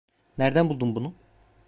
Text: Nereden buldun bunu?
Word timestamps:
Nereden 0.37 0.69
buldun 0.69 0.95
bunu? 0.95 1.13